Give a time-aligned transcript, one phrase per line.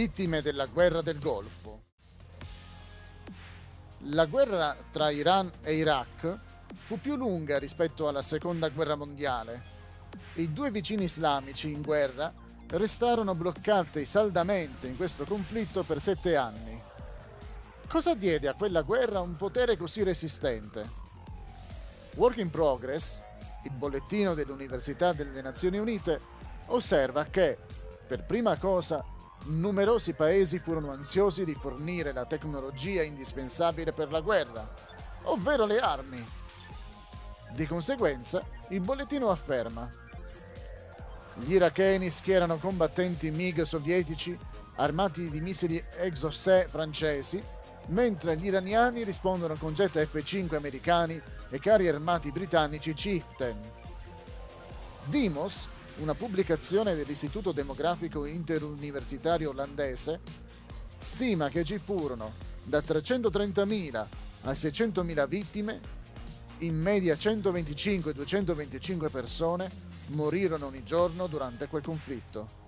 [0.00, 1.82] vittime della guerra del Golfo.
[4.04, 6.38] La guerra tra Iran e Iraq
[6.72, 9.62] fu più lunga rispetto alla seconda guerra mondiale.
[10.36, 12.32] I due vicini islamici in guerra
[12.68, 16.82] restarono bloccati saldamente in questo conflitto per sette anni.
[17.86, 20.82] Cosa diede a quella guerra un potere così resistente?
[22.14, 23.20] Work in Progress,
[23.64, 26.18] il bollettino dell'Università delle Nazioni Unite,
[26.68, 27.58] osserva che,
[28.06, 34.68] per prima cosa, numerosi paesi furono ansiosi di fornire la tecnologia indispensabile per la guerra,
[35.24, 36.24] ovvero le armi.
[37.52, 39.90] Di conseguenza, il bollettino afferma
[41.34, 44.36] gli iracheni schierano combattenti MiG sovietici
[44.76, 47.42] armati di missili Exocet francesi,
[47.88, 53.58] mentre gli iraniani rispondono con jet F-5 americani e carri armati britannici Chieftain.
[55.04, 55.66] Dimos,
[56.00, 60.20] una pubblicazione dell'Istituto Demografico Interuniversitario olandese,
[60.98, 62.32] stima che ci furono
[62.64, 64.06] da 330.000
[64.42, 65.80] a 600.000 vittime,
[66.58, 69.70] in media 125-225 persone
[70.08, 72.59] morirono ogni giorno durante quel conflitto.